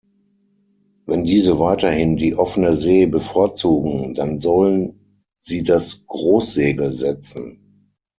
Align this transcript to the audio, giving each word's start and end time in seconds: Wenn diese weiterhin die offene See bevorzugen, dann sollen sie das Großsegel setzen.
Wenn 1.05 1.25
diese 1.25 1.59
weiterhin 1.59 2.15
die 2.17 2.33
offene 2.35 2.73
See 2.73 3.05
bevorzugen, 3.05 4.15
dann 4.15 4.39
sollen 4.39 4.99
sie 5.39 5.61
das 5.61 6.07
Großsegel 6.07 6.91
setzen. 6.93 7.85